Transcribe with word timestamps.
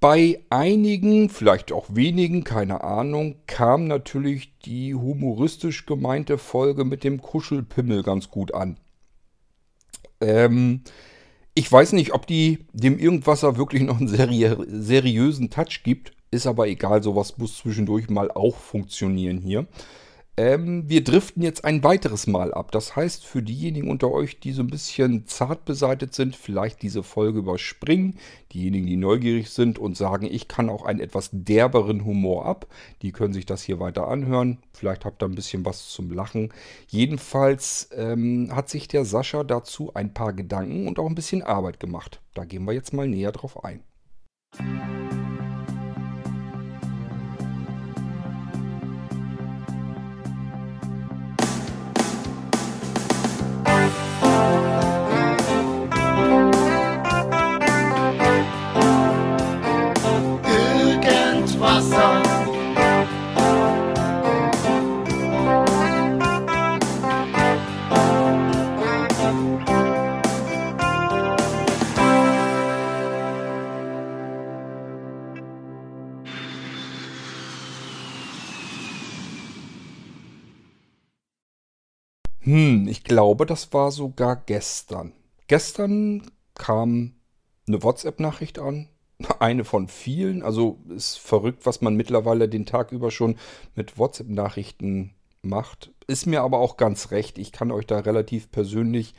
Bei 0.00 0.40
einigen, 0.48 1.28
vielleicht 1.28 1.72
auch 1.72 1.94
wenigen, 1.94 2.42
keine 2.42 2.82
Ahnung, 2.82 3.36
kam 3.46 3.86
natürlich 3.86 4.58
die 4.60 4.94
humoristisch 4.94 5.84
gemeinte 5.84 6.38
Folge 6.38 6.86
mit 6.86 7.04
dem 7.04 7.20
Kuschelpimmel 7.20 8.02
ganz 8.02 8.30
gut 8.30 8.54
an. 8.54 8.78
Ähm, 10.22 10.82
ich 11.52 11.70
weiß 11.70 11.92
nicht, 11.92 12.14
ob 12.14 12.26
die 12.26 12.60
dem 12.72 12.98
Irgendwasser 12.98 13.58
wirklich 13.58 13.82
noch 13.82 13.98
einen 13.98 14.08
seri 14.08 14.48
seriösen 14.66 15.50
Touch 15.50 15.82
gibt. 15.84 16.12
Ist 16.30 16.46
aber 16.46 16.68
egal, 16.68 17.02
sowas 17.02 17.36
muss 17.36 17.58
zwischendurch 17.58 18.08
mal 18.08 18.30
auch 18.30 18.56
funktionieren 18.56 19.38
hier. 19.38 19.66
Ähm, 20.36 20.88
wir 20.88 21.04
driften 21.04 21.42
jetzt 21.42 21.64
ein 21.64 21.82
weiteres 21.84 22.26
Mal 22.26 22.54
ab. 22.54 22.72
Das 22.72 22.96
heißt, 22.96 23.26
für 23.26 23.42
diejenigen 23.42 23.90
unter 23.90 24.10
euch, 24.10 24.40
die 24.40 24.52
so 24.52 24.62
ein 24.62 24.70
bisschen 24.70 25.26
zart 25.26 25.64
beseitet 25.64 26.14
sind, 26.14 26.36
vielleicht 26.36 26.82
diese 26.82 27.02
Folge 27.02 27.40
überspringen. 27.40 28.18
Diejenigen, 28.52 28.86
die 28.86 28.96
neugierig 28.96 29.50
sind 29.50 29.78
und 29.78 29.96
sagen, 29.96 30.26
ich 30.30 30.48
kann 30.48 30.70
auch 30.70 30.84
einen 30.84 31.00
etwas 31.00 31.30
derberen 31.32 32.04
Humor 32.04 32.46
ab, 32.46 32.66
die 33.02 33.12
können 33.12 33.32
sich 33.34 33.46
das 33.46 33.62
hier 33.62 33.80
weiter 33.80 34.08
anhören. 34.08 34.58
Vielleicht 34.72 35.04
habt 35.04 35.22
ihr 35.22 35.28
ein 35.28 35.34
bisschen 35.34 35.64
was 35.64 35.88
zum 35.88 36.10
Lachen. 36.10 36.52
Jedenfalls 36.88 37.90
ähm, 37.94 38.48
hat 38.54 38.68
sich 38.68 38.88
der 38.88 39.04
Sascha 39.04 39.44
dazu 39.44 39.94
ein 39.94 40.14
paar 40.14 40.32
Gedanken 40.32 40.88
und 40.88 40.98
auch 40.98 41.06
ein 41.06 41.14
bisschen 41.14 41.42
Arbeit 41.42 41.80
gemacht. 41.80 42.20
Da 42.34 42.44
gehen 42.44 42.64
wir 42.64 42.72
jetzt 42.72 42.92
mal 42.92 43.08
näher 43.08 43.32
drauf 43.32 43.64
ein. 43.64 43.82
Hm, 82.50 82.88
ich 82.88 83.04
glaube, 83.04 83.46
das 83.46 83.72
war 83.72 83.92
sogar 83.92 84.34
gestern. 84.34 85.12
Gestern 85.46 86.32
kam 86.56 87.12
eine 87.68 87.84
WhatsApp-Nachricht 87.84 88.58
an. 88.58 88.88
Eine 89.38 89.64
von 89.64 89.86
vielen. 89.86 90.42
Also 90.42 90.80
ist 90.88 91.16
verrückt, 91.18 91.64
was 91.64 91.80
man 91.80 91.94
mittlerweile 91.94 92.48
den 92.48 92.66
Tag 92.66 92.90
über 92.90 93.12
schon 93.12 93.36
mit 93.76 93.98
WhatsApp-Nachrichten 93.98 95.14
macht. 95.42 95.92
Ist 96.08 96.26
mir 96.26 96.42
aber 96.42 96.58
auch 96.58 96.76
ganz 96.76 97.12
recht. 97.12 97.38
Ich 97.38 97.52
kann 97.52 97.70
euch 97.70 97.86
da 97.86 98.00
relativ 98.00 98.50
persönlich 98.50 99.14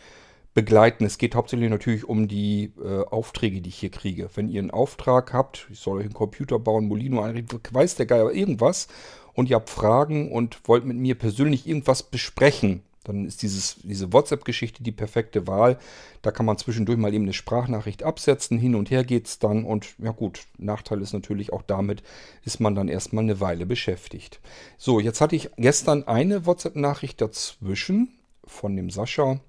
begleiten. 0.54 1.06
Es 1.06 1.18
geht 1.18 1.34
hauptsächlich 1.34 1.70
natürlich 1.70 2.04
um 2.04 2.28
die 2.28 2.74
äh, 2.84 3.06
Aufträge, 3.06 3.62
die 3.62 3.70
ich 3.70 3.80
hier 3.80 3.92
kriege. 3.92 4.30
Wenn 4.36 4.50
ihr 4.50 4.60
einen 4.60 4.72
Auftrag 4.72 5.32
habt, 5.32 5.70
ich 5.72 5.80
soll 5.80 6.00
euch 6.00 6.06
einen 6.06 6.14
Computer 6.14 6.60
bauen, 6.60 6.90
Molino 6.90 7.22
einrichten, 7.22 7.62
weiß 7.72 7.96
der 7.96 8.08
Geier 8.08 8.30
irgendwas 8.34 8.90
und 9.32 9.50
ihr 9.50 9.56
habt 9.56 9.70
Fragen 9.70 10.34
und 10.34 10.68
wollt 10.68 10.84
mit 10.84 10.98
mir 10.98 11.16
persönlich 11.16 11.66
irgendwas 11.66 12.04
besprechen, 12.04 12.84
dann 13.04 13.26
ist 13.26 13.42
dieses, 13.42 13.78
diese 13.84 14.14
WhatsApp-Geschichte 14.14 14.84
die 14.84 14.92
perfekte 14.92 15.48
Wahl. 15.48 15.80
Da 16.22 16.32
kann 16.32 16.46
man 16.46 16.58
zwischendurch 16.58 16.98
mal 16.98 17.14
eben 17.14 17.26
eine 17.26 17.34
Sprachnachricht 17.34 18.04
absetzen, 18.04 18.60
hin 18.60 18.76
und 18.76 18.92
her 18.92 19.04
geht 19.04 19.28
es 19.28 19.40
dann. 19.40 19.64
Und 19.64 19.96
ja 19.98 20.12
gut, 20.12 20.46
Nachteil 20.58 21.02
ist 21.02 21.14
natürlich 21.14 21.52
auch 21.52 21.64
damit, 21.64 22.04
ist 22.44 22.60
man 22.60 22.76
dann 22.76 22.88
erstmal 22.88 23.24
eine 23.24 23.40
Weile 23.40 23.66
beschäftigt. 23.66 24.40
So, 24.78 25.00
jetzt 25.00 25.22
hatte 25.22 25.36
ich 25.36 25.50
gestern 25.58 26.08
eine 26.08 26.46
WhatsApp-Nachricht 26.46 27.22
dazwischen 27.22 28.10
von 28.46 28.76
dem 28.76 28.90
Sascha. 28.90 29.40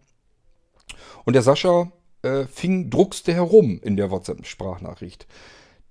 Und 1.24 1.34
der 1.34 1.42
Sascha 1.42 1.92
äh, 2.22 2.44
fing, 2.46 2.88
druckste 2.88 3.34
herum 3.34 3.80
in 3.82 3.96
der 3.96 4.10
WhatsApp-Sprachnachricht. 4.10 5.26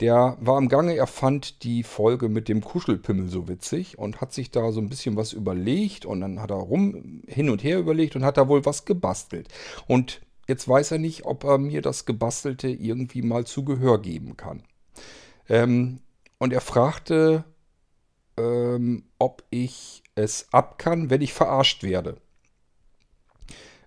Der 0.02 0.36
war 0.42 0.58
am 0.58 0.68
Gange, 0.68 0.96
er 0.96 1.06
fand 1.06 1.62
die 1.64 1.84
Folge 1.84 2.28
mit 2.28 2.50
dem 2.50 2.62
Kuschelpimmel 2.62 3.30
so 3.30 3.48
witzig 3.48 4.00
und 4.00 4.20
hat 4.20 4.34
sich 4.34 4.50
da 4.50 4.72
so 4.72 4.82
ein 4.82 4.90
bisschen 4.90 5.16
was 5.16 5.32
überlegt 5.32 6.08
und 6.08 6.22
dann 6.22 6.42
hat 6.42 6.50
er 6.50 6.58
rum 6.58 7.22
hin 7.28 7.52
und 7.52 7.64
her 7.64 7.78
überlegt 7.78 8.16
und 8.16 8.26
hat 8.26 8.38
da 8.38 8.48
wohl 8.48 8.66
was 8.66 8.86
gebastelt. 8.86 9.48
Und 9.86 10.22
jetzt 10.48 10.68
weiß 10.68 10.92
er 10.92 10.98
nicht, 10.98 11.26
ob 11.26 11.44
er 11.44 11.60
mir 11.60 11.84
das 11.84 12.08
Gebastelte 12.08 12.68
irgendwie 12.68 13.22
mal 13.22 13.46
zu 13.46 13.64
Gehör 13.64 14.02
geben 14.02 14.36
kann. 14.38 14.64
Ähm, 15.48 16.00
und 16.40 16.52
er 16.52 16.62
fragte, 16.62 17.44
ähm, 18.38 19.04
ob 19.20 19.44
ich 19.52 20.02
es 20.16 20.48
ab 20.52 20.80
kann, 20.80 21.12
wenn 21.12 21.22
ich 21.22 21.34
verarscht 21.34 21.84
werde. 21.84 22.18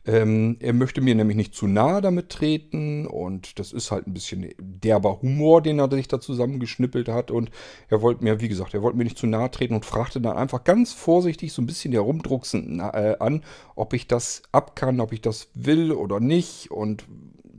Ähm, 0.06 0.58
er 0.60 0.74
möchte 0.74 1.00
mir 1.00 1.14
nämlich 1.14 1.36
nicht 1.36 1.54
zu 1.54 1.66
nahe 1.66 2.02
damit 2.02 2.28
treten 2.28 3.06
und 3.06 3.58
das 3.58 3.72
ist 3.72 3.90
halt 3.90 4.06
ein 4.06 4.12
bisschen 4.12 4.52
derber 4.58 5.22
Humor, 5.22 5.62
den 5.62 5.78
er 5.78 5.90
sich 5.90 6.08
da 6.08 6.20
zusammengeschnippelt 6.20 7.08
hat 7.08 7.30
und 7.30 7.50
er 7.88 8.02
wollte 8.02 8.22
mir, 8.22 8.38
wie 8.40 8.48
gesagt, 8.48 8.74
er 8.74 8.82
wollte 8.82 8.98
mir 8.98 9.04
nicht 9.04 9.16
zu 9.16 9.26
nahe 9.26 9.50
treten 9.50 9.74
und 9.74 9.86
fragte 9.86 10.20
dann 10.20 10.36
einfach 10.36 10.62
ganz 10.64 10.92
vorsichtig 10.92 11.54
so 11.54 11.62
ein 11.62 11.66
bisschen 11.66 11.92
herumdrucksend 11.92 12.80
äh, 12.80 13.16
an, 13.18 13.44
ob 13.76 13.94
ich 13.94 14.06
das 14.06 14.42
ab 14.52 14.76
kann, 14.76 15.00
ob 15.00 15.12
ich 15.12 15.22
das 15.22 15.48
will 15.54 15.90
oder 15.90 16.20
nicht 16.20 16.70
und 16.70 17.06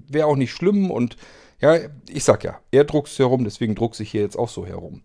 wäre 0.08 0.28
auch 0.28 0.36
nicht 0.36 0.52
schlimm 0.52 0.92
und 0.92 1.18
ja, 1.60 1.80
ich 2.08 2.24
sag 2.24 2.44
ja, 2.44 2.60
er 2.70 2.84
druckst 2.84 3.18
herum, 3.18 3.44
deswegen 3.44 3.74
druckse 3.74 4.04
ich 4.04 4.12
hier 4.12 4.22
jetzt 4.22 4.38
auch 4.38 4.50
so 4.50 4.68
herum. 4.68 5.02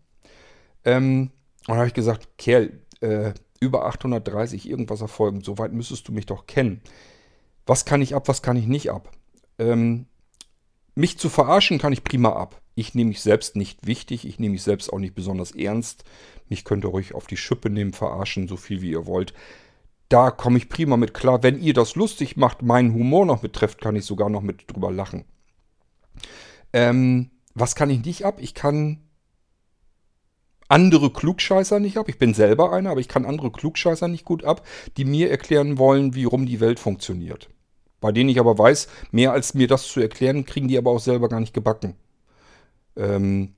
Ähm, 0.84 1.30
und 1.60 1.68
dann 1.68 1.76
habe 1.78 1.86
ich 1.86 1.94
gesagt, 1.94 2.28
Kerl, 2.36 2.82
äh, 3.00 3.32
über 3.60 3.86
830 3.86 4.68
irgendwas 4.68 5.00
erfolgen, 5.00 5.40
soweit 5.42 5.72
müsstest 5.72 6.06
du 6.08 6.12
mich 6.12 6.26
doch 6.26 6.46
kennen 6.46 6.82
was 7.70 7.84
kann 7.84 8.02
ich 8.02 8.16
ab, 8.16 8.26
was 8.26 8.42
kann 8.42 8.56
ich 8.56 8.66
nicht 8.66 8.90
ab. 8.90 9.12
Ähm, 9.56 10.06
mich 10.96 11.18
zu 11.18 11.28
verarschen 11.28 11.78
kann 11.78 11.92
ich 11.92 12.02
prima 12.02 12.30
ab. 12.32 12.60
Ich 12.74 12.96
nehme 12.96 13.10
mich 13.10 13.20
selbst 13.20 13.54
nicht 13.54 13.86
wichtig, 13.86 14.26
ich 14.26 14.40
nehme 14.40 14.54
mich 14.54 14.64
selbst 14.64 14.92
auch 14.92 14.98
nicht 14.98 15.14
besonders 15.14 15.52
ernst. 15.52 16.02
Mich 16.48 16.64
könnt 16.64 16.84
ihr 16.84 16.88
ruhig 16.88 17.14
auf 17.14 17.28
die 17.28 17.36
Schippe 17.36 17.70
nehmen, 17.70 17.92
verarschen, 17.92 18.48
so 18.48 18.56
viel 18.56 18.82
wie 18.82 18.90
ihr 18.90 19.06
wollt. 19.06 19.34
Da 20.08 20.32
komme 20.32 20.58
ich 20.58 20.68
prima 20.68 20.96
mit 20.96 21.14
klar. 21.14 21.44
Wenn 21.44 21.62
ihr 21.62 21.72
das 21.72 21.94
lustig 21.94 22.36
macht, 22.36 22.62
meinen 22.62 22.92
Humor 22.92 23.24
noch 23.24 23.38
betrifft, 23.38 23.80
kann 23.80 23.94
ich 23.94 24.04
sogar 24.04 24.30
noch 24.30 24.42
mit 24.42 24.64
drüber 24.66 24.90
lachen. 24.90 25.24
Ähm, 26.72 27.30
was 27.54 27.76
kann 27.76 27.88
ich 27.88 28.04
nicht 28.04 28.24
ab? 28.24 28.38
Ich 28.40 28.54
kann 28.54 28.98
andere 30.66 31.12
Klugscheißer 31.12 31.78
nicht 31.78 31.98
ab. 31.98 32.08
Ich 32.08 32.18
bin 32.18 32.34
selber 32.34 32.72
einer, 32.72 32.90
aber 32.90 33.00
ich 33.00 33.08
kann 33.08 33.26
andere 33.26 33.52
Klugscheißer 33.52 34.08
nicht 34.08 34.24
gut 34.24 34.42
ab, 34.42 34.66
die 34.96 35.04
mir 35.04 35.30
erklären 35.30 35.78
wollen, 35.78 36.16
wie 36.16 36.24
rum 36.24 36.46
die 36.46 36.58
Welt 36.58 36.80
funktioniert. 36.80 37.48
Bei 38.00 38.12
denen 38.12 38.30
ich 38.30 38.40
aber 38.40 38.56
weiß, 38.58 38.88
mehr 39.10 39.32
als 39.32 39.54
mir 39.54 39.66
das 39.66 39.86
zu 39.86 40.00
erklären, 40.00 40.44
kriegen 40.44 40.68
die 40.68 40.78
aber 40.78 40.90
auch 40.90 41.00
selber 41.00 41.28
gar 41.28 41.40
nicht 41.40 41.54
gebacken. 41.54 41.96
Ähm, 42.96 43.54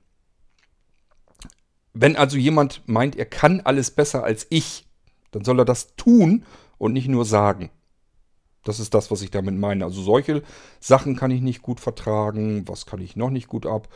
wenn 1.93 2.15
also 2.15 2.37
jemand 2.37 2.81
meint, 2.87 3.15
er 3.15 3.25
kann 3.25 3.61
alles 3.61 3.91
besser 3.91 4.23
als 4.23 4.47
ich, 4.49 4.85
dann 5.31 5.45
soll 5.45 5.59
er 5.59 5.65
das 5.65 5.95
tun 5.95 6.45
und 6.77 6.93
nicht 6.93 7.07
nur 7.07 7.25
sagen. 7.25 7.69
Das 8.63 8.79
ist 8.79 8.93
das, 8.93 9.11
was 9.11 9.21
ich 9.21 9.31
damit 9.31 9.55
meine. 9.55 9.85
Also 9.85 10.01
solche 10.01 10.41
Sachen 10.79 11.15
kann 11.15 11.31
ich 11.31 11.41
nicht 11.41 11.61
gut 11.61 11.79
vertragen. 11.79 12.67
Was 12.67 12.85
kann 12.85 13.01
ich 13.01 13.15
noch 13.15 13.29
nicht 13.29 13.47
gut 13.47 13.65
ab? 13.65 13.89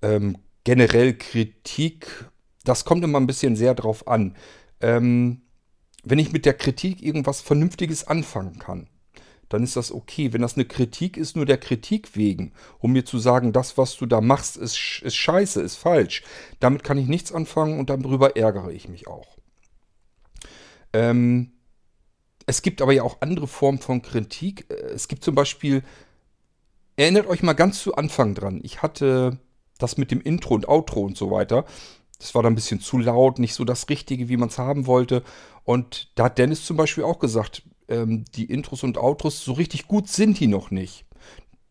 Ähm, 0.00 0.38
generell 0.64 1.14
Kritik, 1.14 2.26
das 2.64 2.84
kommt 2.84 3.04
immer 3.04 3.18
ein 3.18 3.26
bisschen 3.26 3.56
sehr 3.56 3.74
drauf 3.74 4.06
an. 4.06 4.36
Ähm, 4.80 5.42
wenn 6.04 6.18
ich 6.18 6.32
mit 6.32 6.46
der 6.46 6.54
Kritik 6.54 7.02
irgendwas 7.02 7.40
Vernünftiges 7.40 8.06
anfangen 8.06 8.58
kann, 8.58 8.88
dann 9.52 9.62
ist 9.62 9.76
das 9.76 9.92
okay. 9.92 10.32
Wenn 10.32 10.42
das 10.42 10.56
eine 10.56 10.64
Kritik 10.64 11.16
ist, 11.16 11.36
nur 11.36 11.46
der 11.46 11.58
Kritik 11.58 12.16
wegen, 12.16 12.52
um 12.78 12.92
mir 12.92 13.04
zu 13.04 13.18
sagen, 13.18 13.52
das, 13.52 13.76
was 13.76 13.96
du 13.96 14.06
da 14.06 14.20
machst, 14.20 14.56
ist, 14.56 15.02
ist 15.02 15.16
scheiße, 15.16 15.60
ist 15.60 15.76
falsch, 15.76 16.22
damit 16.60 16.84
kann 16.84 16.98
ich 16.98 17.06
nichts 17.06 17.32
anfangen 17.32 17.78
und 17.78 17.90
darüber 17.90 18.36
ärgere 18.36 18.70
ich 18.70 18.88
mich 18.88 19.08
auch. 19.08 19.36
Ähm, 20.94 21.52
es 22.46 22.62
gibt 22.62 22.82
aber 22.82 22.92
ja 22.92 23.02
auch 23.02 23.18
andere 23.20 23.46
Formen 23.46 23.78
von 23.78 24.02
Kritik. 24.02 24.66
Äh, 24.70 24.74
es 24.94 25.08
gibt 25.08 25.22
zum 25.22 25.34
Beispiel, 25.34 25.82
erinnert 26.96 27.26
euch 27.26 27.42
mal 27.42 27.52
ganz 27.52 27.82
zu 27.82 27.94
Anfang 27.94 28.34
dran, 28.34 28.60
ich 28.62 28.82
hatte 28.82 29.38
das 29.78 29.96
mit 29.96 30.10
dem 30.10 30.20
Intro 30.20 30.54
und 30.54 30.68
Outro 30.68 31.02
und 31.02 31.16
so 31.16 31.30
weiter. 31.30 31.64
Das 32.18 32.34
war 32.34 32.42
dann 32.42 32.52
ein 32.52 32.56
bisschen 32.56 32.80
zu 32.80 32.98
laut, 32.98 33.38
nicht 33.40 33.54
so 33.54 33.64
das 33.64 33.88
Richtige, 33.88 34.28
wie 34.28 34.36
man 34.36 34.48
es 34.48 34.56
haben 34.56 34.86
wollte. 34.86 35.24
Und 35.64 36.12
da 36.14 36.24
hat 36.24 36.38
Dennis 36.38 36.64
zum 36.64 36.76
Beispiel 36.76 37.02
auch 37.02 37.18
gesagt, 37.18 37.64
ähm, 37.92 38.24
die 38.34 38.46
Intros 38.46 38.82
und 38.82 38.98
Outros, 38.98 39.44
so 39.44 39.52
richtig 39.52 39.86
gut 39.86 40.08
sind 40.08 40.40
die 40.40 40.46
noch 40.46 40.70
nicht. 40.70 41.04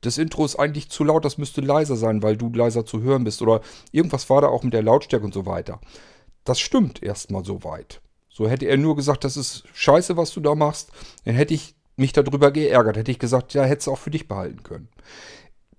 Das 0.01 0.17
Intro 0.17 0.45
ist 0.45 0.55
eigentlich 0.55 0.89
zu 0.89 1.03
laut, 1.03 1.25
das 1.25 1.37
müsste 1.37 1.61
leiser 1.61 1.95
sein, 1.95 2.23
weil 2.23 2.37
du 2.37 2.51
leiser 2.51 2.85
zu 2.85 3.01
hören 3.01 3.23
bist. 3.23 3.41
Oder 3.41 3.61
irgendwas 3.91 4.29
war 4.29 4.41
da 4.41 4.47
auch 4.47 4.63
mit 4.63 4.73
der 4.73 4.81
Lautstärke 4.83 5.25
und 5.25 5.33
so 5.33 5.45
weiter. 5.45 5.79
Das 6.43 6.59
stimmt 6.59 7.03
erstmal 7.03 7.45
so 7.45 7.63
weit. 7.63 8.01
So 8.29 8.47
hätte 8.47 8.65
er 8.65 8.77
nur 8.77 8.95
gesagt, 8.95 9.23
das 9.23 9.37
ist 9.37 9.63
scheiße, 9.73 10.17
was 10.17 10.31
du 10.31 10.39
da 10.39 10.55
machst, 10.55 10.91
dann 11.25 11.35
hätte 11.35 11.53
ich 11.53 11.75
mich 11.97 12.13
darüber 12.13 12.51
geärgert. 12.51 12.97
Hätte 12.97 13.11
ich 13.11 13.19
gesagt, 13.19 13.53
ja, 13.53 13.63
hättest 13.63 13.87
du 13.87 13.91
auch 13.91 13.99
für 13.99 14.11
dich 14.11 14.27
behalten 14.27 14.63
können. 14.63 14.89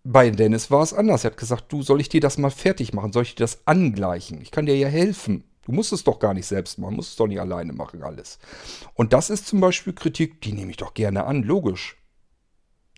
bei 0.04 0.30
Dennis 0.30 0.70
war 0.70 0.82
es 0.82 0.94
anders. 0.94 1.24
Er 1.24 1.32
hat 1.32 1.38
gesagt, 1.38 1.72
du, 1.72 1.82
soll 1.82 2.00
ich 2.00 2.08
dir 2.08 2.20
das 2.20 2.38
mal 2.38 2.50
fertig 2.50 2.92
machen? 2.92 3.12
Soll 3.12 3.24
ich 3.24 3.34
dir 3.34 3.44
das 3.44 3.66
angleichen? 3.66 4.40
Ich 4.40 4.50
kann 4.50 4.66
dir 4.66 4.76
ja 4.76 4.88
helfen. 4.88 5.44
Du 5.64 5.72
musst 5.72 5.92
es 5.92 6.04
doch 6.04 6.18
gar 6.18 6.34
nicht 6.34 6.46
selbst 6.46 6.78
machen, 6.78 6.96
musst 6.96 7.10
es 7.10 7.16
doch 7.16 7.26
nicht 7.26 7.40
alleine 7.40 7.72
machen 7.72 8.02
alles. 8.02 8.38
Und 8.94 9.12
das 9.12 9.30
ist 9.30 9.46
zum 9.46 9.60
Beispiel 9.60 9.92
Kritik, 9.92 10.40
die 10.40 10.52
nehme 10.52 10.70
ich 10.70 10.76
doch 10.76 10.94
gerne 10.94 11.24
an, 11.24 11.42
logisch. 11.42 11.96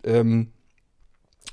Ähm, 0.03 0.53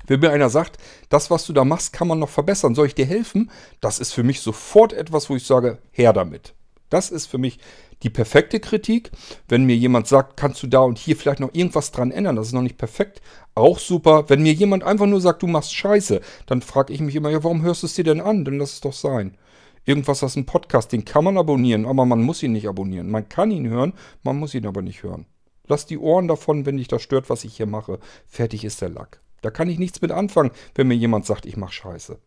wenn 0.06 0.20
mir 0.20 0.30
einer 0.30 0.48
sagt, 0.48 0.78
das, 1.10 1.30
was 1.30 1.46
du 1.46 1.52
da 1.52 1.64
machst, 1.64 1.92
kann 1.92 2.08
man 2.08 2.18
noch 2.18 2.28
verbessern, 2.28 2.74
soll 2.74 2.86
ich 2.86 2.94
dir 2.94 3.06
helfen? 3.06 3.50
Das 3.80 3.98
ist 3.98 4.12
für 4.12 4.22
mich 4.22 4.40
sofort 4.40 4.92
etwas, 4.92 5.28
wo 5.30 5.36
ich 5.36 5.46
sage, 5.46 5.78
her 5.90 6.12
damit. 6.12 6.54
Das 6.88 7.10
ist 7.10 7.26
für 7.26 7.38
mich 7.38 7.58
die 8.02 8.10
perfekte 8.10 8.60
Kritik. 8.60 9.12
Wenn 9.48 9.64
mir 9.64 9.76
jemand 9.76 10.08
sagt, 10.08 10.36
kannst 10.36 10.62
du 10.62 10.66
da 10.66 10.80
und 10.80 10.98
hier 10.98 11.16
vielleicht 11.16 11.40
noch 11.40 11.54
irgendwas 11.54 11.92
dran 11.92 12.10
ändern, 12.10 12.36
das 12.36 12.48
ist 12.48 12.52
noch 12.52 12.62
nicht 12.62 12.78
perfekt, 12.78 13.22
auch 13.54 13.78
super. 13.78 14.28
Wenn 14.28 14.42
mir 14.42 14.52
jemand 14.52 14.82
einfach 14.84 15.06
nur 15.06 15.20
sagt, 15.20 15.42
du 15.42 15.46
machst 15.46 15.74
Scheiße, 15.74 16.20
dann 16.46 16.62
frage 16.62 16.92
ich 16.92 17.00
mich 17.00 17.14
immer, 17.14 17.30
ja, 17.30 17.44
warum 17.44 17.62
hörst 17.62 17.82
du 17.82 17.86
es 17.86 17.94
dir 17.94 18.04
denn 18.04 18.20
an? 18.20 18.44
Dann 18.44 18.58
lass 18.58 18.74
es 18.74 18.80
doch 18.80 18.92
sein. 18.92 19.36
Irgendwas 19.84 20.22
aus 20.22 20.34
dem 20.34 20.46
Podcast, 20.46 20.92
den 20.92 21.04
kann 21.04 21.24
man 21.24 21.38
abonnieren, 21.38 21.86
aber 21.86 22.04
man 22.04 22.22
muss 22.22 22.42
ihn 22.42 22.52
nicht 22.52 22.68
abonnieren. 22.68 23.10
Man 23.10 23.28
kann 23.28 23.50
ihn 23.50 23.68
hören, 23.68 23.94
man 24.22 24.36
muss 24.38 24.54
ihn 24.54 24.66
aber 24.66 24.82
nicht 24.82 25.02
hören. 25.02 25.26
Lass 25.66 25.86
die 25.86 25.98
Ohren 25.98 26.28
davon, 26.28 26.66
wenn 26.66 26.76
dich 26.76 26.88
das 26.88 27.02
stört, 27.02 27.30
was 27.30 27.44
ich 27.44 27.56
hier 27.56 27.66
mache. 27.66 27.98
Fertig 28.26 28.64
ist 28.64 28.80
der 28.80 28.90
Lack. 28.90 29.20
Da 29.40 29.50
kann 29.50 29.68
ich 29.68 29.78
nichts 29.78 30.00
mit 30.00 30.12
anfangen, 30.12 30.52
wenn 30.74 30.88
mir 30.88 30.94
jemand 30.94 31.26
sagt, 31.26 31.46
ich 31.46 31.56
mache 31.56 31.72
Scheiße. 31.72 32.18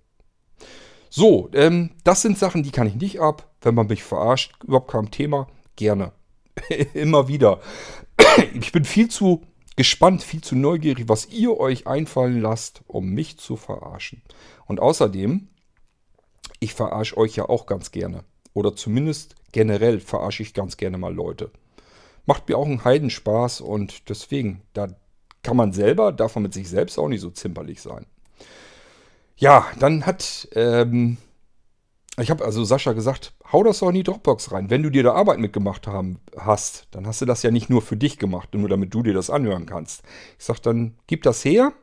So, 1.09 1.49
ähm, 1.53 1.91
das 2.03 2.21
sind 2.21 2.37
Sachen, 2.37 2.63
die 2.63 2.71
kann 2.71 2.87
ich 2.87 2.95
nicht 2.95 3.21
ab. 3.21 3.49
Wenn 3.61 3.75
man 3.75 3.87
mich 3.87 4.03
verarscht, 4.03 4.53
überhaupt 4.63 4.91
kein 4.91 5.11
Thema, 5.11 5.47
gerne. 5.75 6.11
Immer 6.93 7.27
wieder. 7.27 7.61
ich 8.53 8.71
bin 8.71 8.83
viel 8.83 9.09
zu 9.09 9.43
gespannt, 9.75 10.23
viel 10.23 10.41
zu 10.41 10.55
neugierig, 10.55 11.07
was 11.07 11.27
ihr 11.27 11.57
euch 11.57 11.87
einfallen 11.87 12.41
lasst, 12.41 12.81
um 12.87 13.09
mich 13.09 13.37
zu 13.37 13.55
verarschen. 13.55 14.21
Und 14.65 14.79
außerdem, 14.79 15.47
ich 16.65 16.73
verarsche 16.73 17.15
euch 17.17 17.35
ja 17.35 17.47
auch 17.47 17.67
ganz 17.67 17.91
gerne. 17.91 18.23
Oder 18.53 18.75
zumindest 18.75 19.35
generell 19.51 19.99
verarsche 19.99 20.43
ich 20.43 20.53
ganz 20.53 20.77
gerne 20.77 20.97
mal 20.97 21.13
Leute. 21.13 21.51
Macht 22.25 22.49
mir 22.49 22.57
auch 22.57 22.65
einen 22.65 22.83
Heidenspaß 22.83 23.61
und 23.61 24.09
deswegen, 24.09 24.61
da 24.73 24.87
kann 25.43 25.55
man 25.55 25.73
selber, 25.73 26.11
darf 26.11 26.35
man 26.35 26.43
mit 26.43 26.53
sich 26.53 26.67
selbst 26.67 26.97
auch 26.97 27.07
nicht 27.07 27.21
so 27.21 27.29
zimperlich 27.29 27.81
sein. 27.81 28.07
Ja, 29.37 29.67
dann 29.79 30.07
hat, 30.07 30.47
ähm, 30.53 31.17
ich 32.17 32.31
habe 32.31 32.43
also 32.43 32.63
Sascha 32.63 32.93
gesagt, 32.93 33.33
hau 33.51 33.63
das 33.63 33.79
doch 33.79 33.89
in 33.89 33.95
die 33.95 34.03
Dropbox 34.03 34.51
rein. 34.51 34.71
Wenn 34.71 34.81
du 34.81 34.89
dir 34.89 35.03
da 35.03 35.13
Arbeit 35.13 35.37
mitgemacht 35.37 35.85
haben, 35.85 36.19
hast, 36.35 36.87
dann 36.91 37.05
hast 37.05 37.21
du 37.21 37.25
das 37.25 37.43
ja 37.43 37.51
nicht 37.51 37.69
nur 37.69 37.83
für 37.83 37.97
dich 37.97 38.17
gemacht, 38.17 38.55
nur 38.55 38.69
damit 38.69 38.93
du 38.93 39.03
dir 39.03 39.13
das 39.13 39.29
anhören 39.29 39.67
kannst. 39.67 40.01
Ich 40.39 40.45
sag 40.45 40.59
dann, 40.61 40.95
gib 41.05 41.21
das 41.21 41.45
her, 41.45 41.73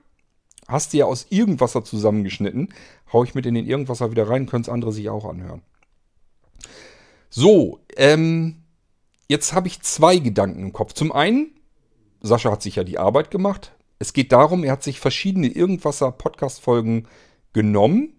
hast 0.72 0.92
du 0.92 0.98
ja 0.98 1.04
aus 1.04 1.26
Irgendwasser 1.30 1.84
zusammengeschnitten, 1.84 2.68
hau 3.12 3.24
ich 3.24 3.34
mit 3.34 3.46
in 3.46 3.54
den 3.54 3.66
Irgendwasser 3.66 4.10
wieder 4.10 4.28
rein, 4.28 4.46
können 4.46 4.62
es 4.62 4.68
andere 4.68 4.92
sich 4.92 5.08
auch 5.08 5.24
anhören. 5.24 5.62
So, 7.30 7.80
ähm, 7.96 8.62
jetzt 9.28 9.52
habe 9.52 9.68
ich 9.68 9.80
zwei 9.82 10.18
Gedanken 10.18 10.62
im 10.62 10.72
Kopf. 10.72 10.92
Zum 10.92 11.12
einen, 11.12 11.52
Sascha 12.20 12.50
hat 12.50 12.62
sich 12.62 12.76
ja 12.76 12.84
die 12.84 12.98
Arbeit 12.98 13.30
gemacht. 13.30 13.72
Es 13.98 14.12
geht 14.12 14.32
darum, 14.32 14.64
er 14.64 14.72
hat 14.72 14.82
sich 14.82 15.00
verschiedene 15.00 15.48
Irgendwasser-Podcast-Folgen 15.48 17.06
genommen 17.52 18.14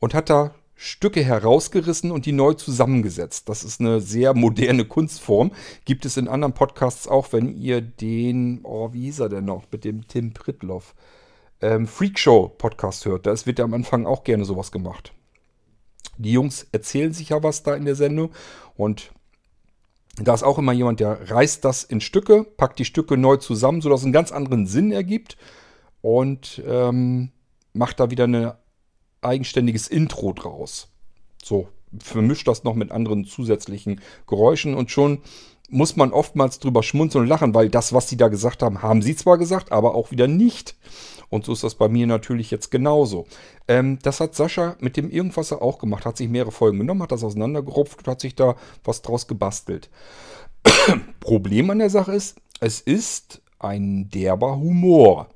und 0.00 0.14
hat 0.14 0.30
da 0.30 0.54
Stücke 0.80 1.24
herausgerissen 1.24 2.12
und 2.12 2.24
die 2.24 2.32
neu 2.32 2.54
zusammengesetzt. 2.54 3.48
Das 3.48 3.64
ist 3.64 3.80
eine 3.80 4.00
sehr 4.00 4.32
moderne 4.34 4.84
Kunstform. 4.84 5.50
Gibt 5.84 6.04
es 6.04 6.16
in 6.16 6.28
anderen 6.28 6.54
Podcasts 6.54 7.08
auch, 7.08 7.32
wenn 7.32 7.56
ihr 7.56 7.80
den, 7.80 8.60
oh, 8.62 8.92
wie 8.92 9.02
hieß 9.02 9.18
er 9.18 9.28
denn 9.28 9.44
noch, 9.44 9.64
mit 9.72 9.84
dem 9.84 10.06
Tim 10.06 10.32
Pritloff, 10.34 10.94
ähm, 11.60 11.86
Freakshow 11.86 12.48
Podcast 12.48 13.04
hört. 13.04 13.26
Da 13.26 13.34
wird 13.46 13.58
ja 13.58 13.64
am 13.64 13.74
Anfang 13.74 14.06
auch 14.06 14.24
gerne 14.24 14.44
sowas 14.44 14.72
gemacht. 14.72 15.12
Die 16.16 16.32
Jungs 16.32 16.66
erzählen 16.72 17.12
sich 17.12 17.30
ja 17.30 17.42
was 17.42 17.62
da 17.62 17.74
in 17.74 17.84
der 17.84 17.94
Sendung 17.94 18.32
und 18.76 19.12
da 20.20 20.34
ist 20.34 20.42
auch 20.42 20.58
immer 20.58 20.72
jemand, 20.72 20.98
der 20.98 21.30
reißt 21.30 21.64
das 21.64 21.84
in 21.84 22.00
Stücke, 22.00 22.42
packt 22.42 22.80
die 22.80 22.84
Stücke 22.84 23.16
neu 23.16 23.36
zusammen, 23.36 23.80
sodass 23.80 24.00
es 24.00 24.04
einen 24.04 24.12
ganz 24.12 24.32
anderen 24.32 24.66
Sinn 24.66 24.90
ergibt 24.90 25.36
und 26.00 26.60
ähm, 26.66 27.30
macht 27.72 28.00
da 28.00 28.10
wieder 28.10 28.26
ein 28.26 28.52
eigenständiges 29.20 29.86
Intro 29.86 30.32
draus. 30.32 30.88
So, 31.42 31.68
vermischt 31.98 32.48
das 32.48 32.64
noch 32.64 32.74
mit 32.74 32.90
anderen 32.90 33.24
zusätzlichen 33.24 34.00
Geräuschen 34.26 34.74
und 34.74 34.90
schon 34.90 35.20
muss 35.68 35.96
man 35.96 36.12
oftmals 36.12 36.58
drüber 36.58 36.82
schmunzeln 36.82 37.22
und 37.22 37.28
lachen, 37.28 37.54
weil 37.54 37.68
das, 37.68 37.92
was 37.92 38.08
sie 38.08 38.16
da 38.16 38.28
gesagt 38.28 38.62
haben, 38.62 38.82
haben 38.82 39.02
sie 39.02 39.14
zwar 39.14 39.38
gesagt, 39.38 39.70
aber 39.70 39.94
auch 39.94 40.10
wieder 40.10 40.26
nicht. 40.26 40.76
Und 41.30 41.44
so 41.44 41.52
ist 41.52 41.62
das 41.62 41.74
bei 41.74 41.88
mir 41.88 42.06
natürlich 42.06 42.50
jetzt 42.50 42.70
genauso. 42.70 43.26
Ähm, 43.68 43.98
das 44.02 44.20
hat 44.20 44.34
Sascha 44.34 44.76
mit 44.80 44.96
dem 44.96 45.10
Irgendwasser 45.10 45.60
auch 45.60 45.78
gemacht. 45.78 46.06
Hat 46.06 46.16
sich 46.16 46.28
mehrere 46.28 46.52
Folgen 46.52 46.78
genommen, 46.78 47.02
hat 47.02 47.12
das 47.12 47.22
auseinandergerupft 47.22 47.98
und 47.98 48.08
hat 48.08 48.20
sich 48.20 48.34
da 48.34 48.56
was 48.82 49.02
draus 49.02 49.26
gebastelt. 49.26 49.90
Problem 51.20 51.68
an 51.70 51.80
der 51.80 51.90
Sache 51.90 52.12
ist, 52.12 52.36
es 52.60 52.80
ist 52.80 53.42
ein 53.58 54.08
derber 54.08 54.56
Humor. 54.56 55.28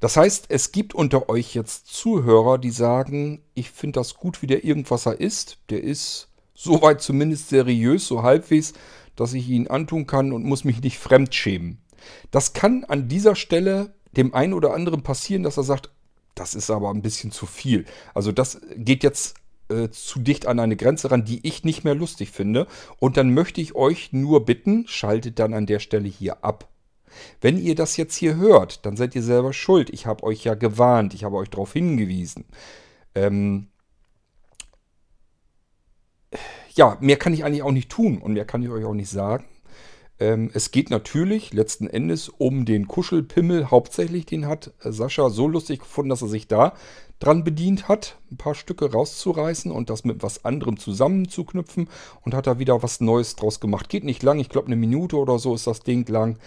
Das 0.00 0.16
heißt, 0.16 0.46
es 0.48 0.72
gibt 0.72 0.94
unter 0.94 1.28
euch 1.28 1.54
jetzt 1.54 1.88
Zuhörer, 1.88 2.58
die 2.58 2.70
sagen, 2.70 3.42
ich 3.54 3.70
finde 3.70 4.00
das 4.00 4.14
gut, 4.14 4.40
wie 4.40 4.46
der 4.46 4.64
Irgendwasser 4.64 5.20
ist. 5.20 5.58
Der 5.70 5.82
ist 5.82 6.28
soweit 6.56 7.00
zumindest 7.00 7.50
seriös, 7.50 8.08
so 8.08 8.22
halbwegs, 8.22 8.72
dass 9.14 9.34
ich 9.34 9.48
ihn 9.48 9.68
antun 9.68 10.06
kann 10.06 10.32
und 10.32 10.44
muss 10.44 10.64
mich 10.64 10.82
nicht 10.82 10.98
fremdschämen. 10.98 11.78
Das 12.30 12.52
kann 12.52 12.84
an 12.84 13.08
dieser 13.08 13.36
Stelle 13.36 13.94
dem 14.16 14.34
einen 14.34 14.54
oder 14.54 14.74
anderen 14.74 15.02
passieren, 15.02 15.42
dass 15.42 15.56
er 15.56 15.62
sagt, 15.62 15.90
das 16.34 16.54
ist 16.54 16.70
aber 16.70 16.90
ein 16.90 17.02
bisschen 17.02 17.30
zu 17.30 17.46
viel. 17.46 17.84
Also 18.14 18.32
das 18.32 18.60
geht 18.76 19.02
jetzt 19.02 19.36
äh, 19.68 19.88
zu 19.90 20.20
dicht 20.20 20.46
an 20.46 20.58
eine 20.58 20.76
Grenze 20.76 21.10
ran, 21.10 21.24
die 21.24 21.46
ich 21.46 21.64
nicht 21.64 21.84
mehr 21.84 21.94
lustig 21.94 22.30
finde. 22.30 22.66
Und 22.98 23.16
dann 23.16 23.32
möchte 23.32 23.60
ich 23.60 23.74
euch 23.74 24.12
nur 24.12 24.44
bitten, 24.44 24.86
schaltet 24.86 25.38
dann 25.38 25.54
an 25.54 25.66
der 25.66 25.78
Stelle 25.78 26.08
hier 26.08 26.44
ab. 26.44 26.68
Wenn 27.40 27.58
ihr 27.58 27.74
das 27.74 27.96
jetzt 27.96 28.14
hier 28.14 28.36
hört, 28.36 28.84
dann 28.84 28.96
seid 28.96 29.14
ihr 29.14 29.22
selber 29.22 29.52
schuld. 29.52 29.90
Ich 29.90 30.06
habe 30.06 30.24
euch 30.24 30.44
ja 30.44 30.54
gewarnt, 30.54 31.14
ich 31.14 31.24
habe 31.24 31.36
euch 31.36 31.48
darauf 31.48 31.72
hingewiesen. 31.72 32.44
Ähm 33.14 33.68
ja, 36.76 36.96
mehr 37.00 37.16
kann 37.16 37.34
ich 37.34 37.44
eigentlich 37.44 37.62
auch 37.62 37.72
nicht 37.72 37.90
tun 37.90 38.18
und 38.18 38.34
mehr 38.34 38.44
kann 38.44 38.62
ich 38.62 38.68
euch 38.68 38.84
auch 38.84 38.94
nicht 38.94 39.10
sagen. 39.10 39.44
Ähm, 40.18 40.50
es 40.54 40.70
geht 40.70 40.90
natürlich 40.90 41.52
letzten 41.52 41.88
Endes 41.88 42.28
um 42.28 42.64
den 42.64 42.86
Kuschelpimmel 42.88 43.70
hauptsächlich. 43.70 44.26
Den 44.26 44.46
hat 44.46 44.72
Sascha 44.80 45.28
so 45.30 45.48
lustig 45.48 45.80
gefunden, 45.80 46.10
dass 46.10 46.22
er 46.22 46.28
sich 46.28 46.48
da 46.48 46.74
dran 47.18 47.44
bedient 47.44 47.88
hat, 47.88 48.18
ein 48.30 48.36
paar 48.36 48.54
Stücke 48.54 48.92
rauszureißen 48.92 49.70
und 49.70 49.88
das 49.88 50.04
mit 50.04 50.22
was 50.22 50.44
anderem 50.44 50.78
zusammenzuknüpfen 50.78 51.88
und 52.22 52.34
hat 52.34 52.46
da 52.46 52.58
wieder 52.58 52.82
was 52.82 53.00
Neues 53.00 53.36
draus 53.36 53.60
gemacht. 53.60 53.88
Geht 53.88 54.04
nicht 54.04 54.22
lang, 54.22 54.38
ich 54.38 54.50
glaube 54.50 54.66
eine 54.66 54.76
Minute 54.76 55.16
oder 55.16 55.38
so 55.38 55.54
ist 55.54 55.66
das 55.66 55.80
Ding 55.80 56.06
lang. 56.08 56.38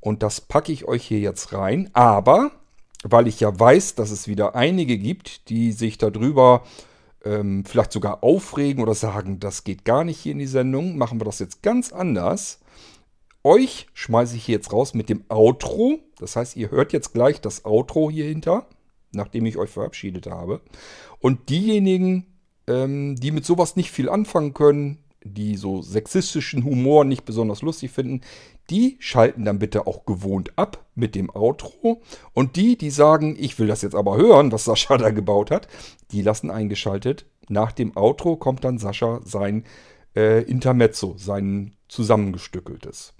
Und 0.00 0.22
das 0.22 0.40
packe 0.40 0.72
ich 0.72 0.86
euch 0.86 1.04
hier 1.06 1.20
jetzt 1.20 1.52
rein. 1.52 1.90
Aber, 1.92 2.50
weil 3.02 3.26
ich 3.26 3.40
ja 3.40 3.58
weiß, 3.58 3.94
dass 3.94 4.10
es 4.10 4.28
wieder 4.28 4.54
einige 4.54 4.98
gibt, 4.98 5.48
die 5.50 5.72
sich 5.72 5.98
darüber 5.98 6.62
ähm, 7.26 7.64
vielleicht 7.66 7.92
sogar 7.92 8.22
aufregen 8.22 8.82
oder 8.82 8.94
sagen, 8.94 9.40
das 9.40 9.64
geht 9.64 9.84
gar 9.84 10.04
nicht 10.04 10.18
hier 10.18 10.32
in 10.32 10.38
die 10.38 10.46
Sendung, 10.46 10.96
machen 10.96 11.20
wir 11.20 11.24
das 11.24 11.40
jetzt 11.40 11.62
ganz 11.62 11.92
anders 11.92 12.60
euch 13.46 13.86
schmeiße 13.94 14.36
ich 14.36 14.44
hier 14.44 14.56
jetzt 14.56 14.72
raus 14.72 14.92
mit 14.92 15.08
dem 15.08 15.24
Outro. 15.28 16.00
Das 16.18 16.34
heißt, 16.34 16.56
ihr 16.56 16.72
hört 16.72 16.92
jetzt 16.92 17.14
gleich 17.14 17.40
das 17.40 17.64
Outro 17.64 18.10
hier 18.10 18.24
hinter, 18.24 18.66
nachdem 19.12 19.46
ich 19.46 19.56
euch 19.56 19.70
verabschiedet 19.70 20.26
habe. 20.26 20.60
Und 21.20 21.48
diejenigen, 21.48 22.26
ähm, 22.66 23.14
die 23.14 23.30
mit 23.30 23.46
sowas 23.46 23.76
nicht 23.76 23.92
viel 23.92 24.08
anfangen 24.08 24.52
können, 24.52 24.98
die 25.24 25.56
so 25.56 25.82
sexistischen 25.82 26.64
Humor 26.64 27.04
nicht 27.04 27.24
besonders 27.24 27.62
lustig 27.62 27.90
finden, 27.90 28.20
die 28.70 28.96
schalten 29.00 29.44
dann 29.44 29.58
bitte 29.58 29.86
auch 29.86 30.04
gewohnt 30.04 30.52
ab 30.56 30.84
mit 30.94 31.14
dem 31.14 31.30
Outro. 31.34 32.02
Und 32.32 32.56
die, 32.56 32.76
die 32.76 32.90
sagen, 32.90 33.36
ich 33.38 33.58
will 33.58 33.66
das 33.66 33.82
jetzt 33.82 33.94
aber 33.94 34.16
hören, 34.16 34.52
was 34.52 34.64
Sascha 34.64 34.96
da 34.96 35.10
gebaut 35.10 35.50
hat, 35.50 35.68
die 36.10 36.22
lassen 36.22 36.50
eingeschaltet. 36.50 37.26
Nach 37.48 37.72
dem 37.72 37.96
Outro 37.96 38.36
kommt 38.36 38.64
dann 38.64 38.78
Sascha 38.78 39.20
sein 39.24 39.64
äh, 40.16 40.42
Intermezzo, 40.42 41.14
sein 41.16 41.74
zusammengestückeltes. 41.88 43.14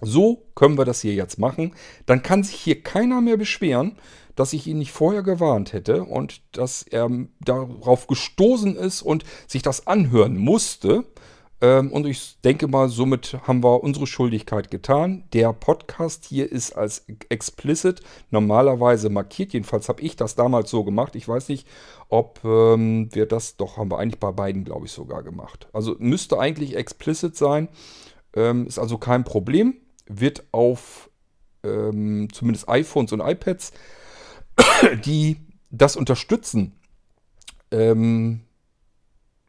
So 0.00 0.46
können 0.54 0.76
wir 0.76 0.84
das 0.84 1.00
hier 1.00 1.14
jetzt 1.14 1.38
machen. 1.38 1.74
Dann 2.06 2.22
kann 2.22 2.42
sich 2.42 2.56
hier 2.56 2.82
keiner 2.82 3.20
mehr 3.20 3.36
beschweren, 3.36 3.96
dass 4.36 4.52
ich 4.52 4.66
ihn 4.66 4.78
nicht 4.78 4.92
vorher 4.92 5.22
gewarnt 5.22 5.72
hätte 5.72 6.04
und 6.04 6.42
dass 6.56 6.82
er 6.82 7.08
darauf 7.40 8.06
gestoßen 8.06 8.76
ist 8.76 9.02
und 9.02 9.24
sich 9.46 9.62
das 9.62 9.86
anhören 9.86 10.36
musste. 10.36 11.04
Ähm, 11.60 11.92
und 11.92 12.06
ich 12.06 12.40
denke 12.42 12.66
mal, 12.66 12.88
somit 12.88 13.38
haben 13.46 13.62
wir 13.62 13.84
unsere 13.84 14.08
Schuldigkeit 14.08 14.72
getan. 14.72 15.24
Der 15.32 15.52
Podcast 15.52 16.24
hier 16.24 16.50
ist 16.50 16.72
als 16.72 17.06
explicit 17.28 18.00
normalerweise 18.30 19.08
markiert. 19.08 19.52
Jedenfalls 19.52 19.88
habe 19.88 20.02
ich 20.02 20.16
das 20.16 20.34
damals 20.34 20.70
so 20.70 20.82
gemacht. 20.82 21.14
Ich 21.14 21.28
weiß 21.28 21.48
nicht, 21.48 21.68
ob 22.08 22.40
ähm, 22.44 23.08
wir 23.12 23.26
das, 23.26 23.56
doch 23.56 23.76
haben 23.76 23.90
wir 23.90 23.98
eigentlich 23.98 24.20
bei 24.20 24.32
beiden, 24.32 24.64
glaube 24.64 24.86
ich, 24.86 24.92
sogar 24.92 25.22
gemacht. 25.22 25.68
Also 25.72 25.94
müsste 26.00 26.40
eigentlich 26.40 26.76
explicit 26.76 27.36
sein. 27.36 27.68
Ähm, 28.34 28.66
ist 28.66 28.80
also 28.80 28.98
kein 28.98 29.22
Problem 29.22 29.74
wird 30.06 30.44
auf 30.52 31.10
ähm, 31.62 32.28
zumindest 32.32 32.68
iPhones 32.68 33.12
und 33.12 33.20
iPads 33.20 33.72
die 35.04 35.38
das 35.70 35.96
unterstützen. 35.96 36.72
Ähm, 37.70 38.40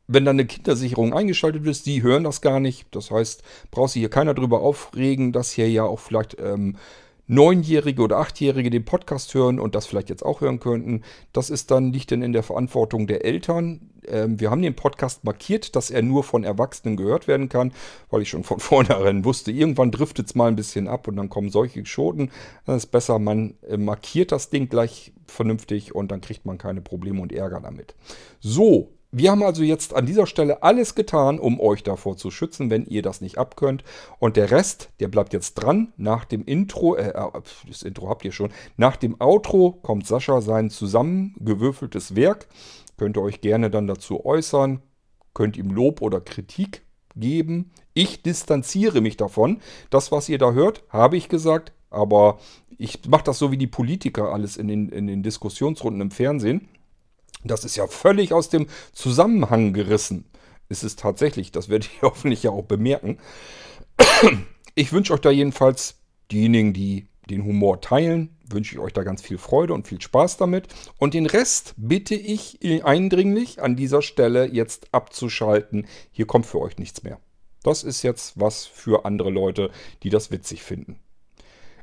wenn 0.08 0.26
dann 0.26 0.36
eine 0.36 0.46
Kindersicherung 0.46 1.14
eingeschaltet 1.14 1.66
ist, 1.66 1.86
die 1.86 2.04
hören 2.04 2.24
das 2.24 2.42
gar 2.42 2.60
nicht. 2.60 2.88
Das 2.92 3.10
heißt, 3.12 3.44
braucht 3.72 3.92
sich 3.92 4.02
hier 4.02 4.10
keiner 4.10 4.34
drüber 4.34 4.62
aufregen, 4.62 5.32
dass 5.32 5.52
hier 5.52 5.70
ja 5.70 5.84
auch 5.84 6.00
vielleicht 6.00 6.38
ähm, 6.40 6.78
Neunjährige 7.28 8.02
oder 8.02 8.18
Achtjährige 8.18 8.70
den 8.70 8.86
Podcast 8.86 9.34
hören 9.34 9.60
und 9.60 9.74
das 9.74 9.88
vielleicht 9.88 10.10
jetzt 10.10 10.26
auch 10.26 10.42
hören 10.42 10.60
könnten. 10.60 11.02
Das 11.34 11.50
ist 11.50 11.72
dann, 11.72 11.92
liegt 11.92 12.12
dann 12.12 12.22
in 12.22 12.34
der 12.34 12.44
Verantwortung 12.44 13.08
der 13.08 13.26
Eltern. 13.26 13.90
Ähm, 14.08 14.40
wir 14.40 14.52
haben 14.52 14.62
den 14.62 14.76
Podcast 14.76 15.24
markiert, 15.24 15.76
dass 15.76 15.90
er 15.90 16.04
nur 16.04 16.24
von 16.24 16.44
Erwachsenen 16.44 16.98
gehört 16.98 17.28
werden 17.28 17.50
kann, 17.50 17.72
weil 18.10 18.22
ich 18.22 18.30
schon 18.30 18.44
von 18.44 18.60
vornherein 18.62 19.26
wusste, 19.26 19.52
irgendwann 19.52 19.92
driftet 19.92 20.28
es 20.28 20.36
mal 20.36 20.48
ein 20.48 20.56
bisschen 20.56 20.88
ab 20.88 21.08
und 21.08 21.16
dann 21.16 21.30
kommen 21.30 21.50
solche 21.50 21.86
Schoten. 21.86 22.30
Dann 22.66 22.78
ist 22.78 22.88
besser, 22.88 23.18
man 23.18 23.56
äh, 23.68 23.78
markiert 23.78 24.32
das 24.32 24.50
Ding 24.50 24.70
gleich 24.70 25.12
vernünftig 25.26 25.96
und 25.96 26.12
dann 26.12 26.22
kriegt 26.22 26.46
man 26.46 26.58
keine 26.58 26.82
Probleme 26.82 27.22
und 27.22 27.34
Ärger 27.34 27.60
damit. 27.62 27.96
So, 28.40 28.92
wir 29.18 29.32
haben 29.32 29.44
also 29.44 29.64
jetzt 29.64 29.96
an 29.96 30.06
dieser 30.06 30.28
Stelle 30.28 30.62
alles 30.62 30.94
getan, 30.94 31.40
um 31.40 31.62
euch 31.62 31.84
davor 31.84 32.18
zu 32.18 32.32
schützen, 32.32 32.70
wenn 32.70 32.86
ihr 32.86 33.02
das 33.02 33.22
nicht 33.22 33.38
abkönnt. 33.38 33.86
Und 34.20 34.36
der 34.36 34.52
Rest, 34.52 34.90
der 35.00 35.08
bleibt 35.08 35.32
jetzt 35.32 35.54
dran. 35.54 35.94
Nach 35.96 36.26
dem 36.26 36.44
Intro, 36.44 36.98
äh, 36.98 37.12
äh, 37.12 37.42
das 37.66 37.84
Intro 37.84 38.10
habt 38.10 38.26
ihr 38.26 38.34
schon, 38.34 38.52
nach 38.76 38.98
dem 38.98 39.16
Outro 39.22 39.72
kommt 39.72 40.06
Sascha 40.06 40.42
sein 40.42 40.70
zusammengewürfeltes 40.70 42.18
Werk. 42.18 42.50
Könnt 42.98 43.16
ihr 43.16 43.22
euch 43.22 43.40
gerne 43.40 43.70
dann 43.70 43.88
dazu 43.88 44.26
äußern, 44.26 44.82
könnt 45.34 45.56
ihm 45.56 45.70
Lob 45.70 46.02
oder 46.02 46.20
Kritik 46.20 46.82
geben. 47.16 47.72
Ich 47.94 48.22
distanziere 48.22 49.00
mich 49.00 49.16
davon. 49.16 49.62
Das, 49.92 50.12
was 50.12 50.28
ihr 50.28 50.40
da 50.40 50.52
hört, 50.52 50.84
habe 50.90 51.16
ich 51.16 51.30
gesagt, 51.30 51.72
aber 51.90 52.40
ich 52.78 53.08
mache 53.08 53.24
das 53.24 53.40
so 53.40 53.50
wie 53.50 53.58
die 53.58 53.68
Politiker 53.68 54.34
alles 54.34 54.58
in 54.58 54.68
den, 54.68 54.90
in 54.90 55.08
den 55.08 55.24
Diskussionsrunden 55.24 56.02
im 56.02 56.12
Fernsehen. 56.12 56.68
Das 57.46 57.64
ist 57.64 57.76
ja 57.76 57.88
völlig 57.88 58.34
aus 58.34 58.50
dem 58.50 58.68
Zusammenhang 58.92 59.74
gerissen. 59.74 60.26
Ist 60.68 60.84
es 60.84 60.96
tatsächlich, 60.96 61.52
das 61.52 61.70
werdet 61.70 61.90
ihr 61.96 62.02
hoffentlich 62.10 62.44
ja 62.44 62.52
auch 62.52 62.64
bemerken. 62.66 63.20
Ich 64.74 64.92
wünsche 64.92 65.14
euch 65.14 65.22
da 65.22 65.32
jedenfalls 65.32 66.00
diejenigen, 66.32 66.74
die 66.74 67.08
den 67.30 67.44
Humor 67.44 67.82
teilen, 67.82 68.38
wünsche 68.48 68.76
ich 68.76 68.80
euch 68.80 68.94
da 68.94 69.04
ganz 69.04 69.22
viel 69.22 69.38
Freude 69.38 69.74
und 69.74 69.88
viel 69.88 70.02
Spaß 70.02 70.38
damit. 70.38 70.68
Und 70.98 71.14
den 71.14 71.26
Rest 71.26 71.74
bitte 71.78 72.16
ich 72.16 72.60
eindringlich 72.84 73.62
an 73.62 73.76
dieser 73.76 74.02
Stelle 74.02 74.46
jetzt 74.46 74.94
abzuschalten. 74.94 75.88
Hier 76.12 76.28
kommt 76.28 76.46
für 76.46 76.60
euch 76.60 76.78
nichts 76.78 77.04
mehr. 77.04 77.20
Das 77.64 77.84
ist 77.84 78.04
jetzt 78.04 78.40
was 78.40 78.66
für 78.66 79.06
andere 79.06 79.32
Leute, 79.32 79.72
die 80.04 80.10
das 80.10 80.30
witzig 80.30 80.62
finden. 80.62 81.00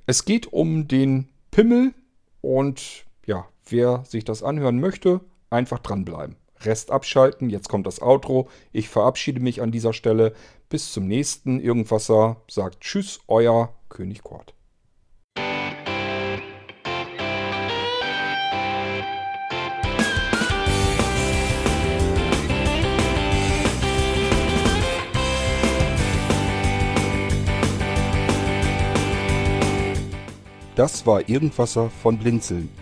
Es 0.06 0.24
geht 0.24 0.52
um 0.52 0.86
den 0.86 1.28
Pimmel 1.50 1.92
und 2.40 3.04
ja, 3.26 3.48
wer 3.68 4.04
sich 4.04 4.24
das 4.24 4.42
anhören 4.42 4.78
möchte, 4.78 5.20
einfach 5.52 5.78
dranbleiben. 5.78 6.36
Rest 6.60 6.90
abschalten, 6.90 7.50
jetzt 7.50 7.68
kommt 7.68 7.86
das 7.86 8.00
Outro. 8.00 8.48
Ich 8.72 8.88
verabschiede 8.88 9.40
mich 9.40 9.60
an 9.60 9.72
dieser 9.72 9.92
Stelle. 9.92 10.34
Bis 10.68 10.92
zum 10.92 11.06
nächsten 11.06 11.60
Irgendwasser. 11.60 12.36
Sagt 12.48 12.80
Tschüss, 12.80 13.20
euer 13.26 13.74
König 13.88 14.22
Kort. 14.22 14.54
Das 30.74 31.06
war 31.06 31.28
Irgendwasser 31.28 31.90
von 31.90 32.18
Blinzeln. 32.18 32.81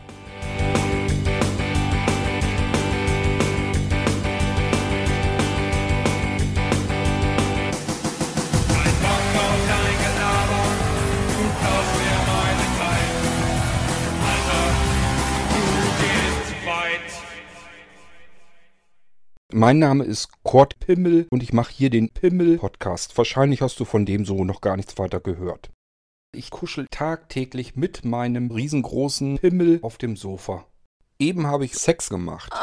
Mein 19.53 19.79
Name 19.79 20.05
ist 20.05 20.29
Kurt 20.43 20.79
Pimmel 20.79 21.27
und 21.29 21.43
ich 21.43 21.51
mache 21.51 21.73
hier 21.73 21.89
den 21.89 22.09
Pimmel-Podcast. 22.09 23.17
Wahrscheinlich 23.17 23.61
hast 23.61 23.81
du 23.81 23.85
von 23.85 24.05
dem 24.05 24.23
so 24.23 24.45
noch 24.45 24.61
gar 24.61 24.77
nichts 24.77 24.97
weiter 24.97 25.19
gehört. 25.19 25.71
Ich 26.33 26.51
kuschel 26.51 26.85
tagtäglich 26.89 27.75
mit 27.75 28.05
meinem 28.05 28.49
riesengroßen 28.49 29.39
Pimmel 29.39 29.79
auf 29.81 29.97
dem 29.97 30.15
Sofa. 30.15 30.65
Eben 31.19 31.47
habe 31.47 31.65
ich 31.65 31.73
Sex 31.73 32.09
gemacht. 32.09 32.53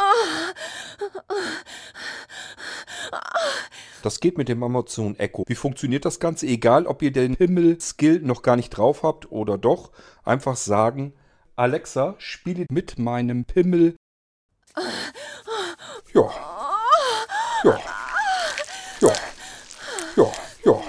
Das 4.02 4.20
geht 4.20 4.38
mit 4.38 4.48
dem 4.48 4.62
Amazon 4.62 5.18
Echo. 5.18 5.44
Wie 5.46 5.56
funktioniert 5.56 6.06
das 6.06 6.20
Ganze? 6.20 6.46
Egal, 6.46 6.86
ob 6.86 7.02
ihr 7.02 7.12
den 7.12 7.36
Pimmel-Skill 7.36 8.20
noch 8.20 8.40
gar 8.40 8.56
nicht 8.56 8.70
drauf 8.70 9.02
habt 9.02 9.30
oder 9.30 9.58
doch, 9.58 9.90
einfach 10.24 10.56
sagen, 10.56 11.12
Alexa, 11.54 12.14
spiele 12.16 12.64
mit 12.70 12.98
meinem 12.98 13.44
Pimmel. 13.44 13.96
Ja. 16.14 16.30
Ja. 17.64 17.78
Ja. 19.00 19.12
Ja. 20.16 20.32
Ja. 20.64 20.82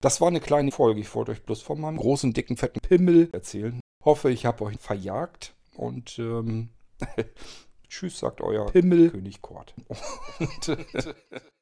Das 0.00 0.20
war 0.20 0.28
eine 0.28 0.40
kleine 0.40 0.72
Folge. 0.72 1.00
Ich 1.00 1.14
wollte 1.14 1.32
euch 1.32 1.42
bloß 1.42 1.60
von 1.60 1.80
meinem 1.80 1.98
großen, 1.98 2.32
dicken, 2.32 2.56
fetten 2.56 2.80
Pimmel 2.80 3.28
erzählen. 3.32 3.80
Hoffe, 4.04 4.30
ich 4.30 4.46
habe 4.46 4.64
euch 4.64 4.78
verjagt. 4.78 5.54
Und 5.76 6.18
ähm, 6.18 6.70
tschüss, 7.88 8.18
sagt 8.18 8.40
euer 8.40 8.66
Pimmel 8.66 9.10
König 9.10 9.42
Kort. 9.42 9.74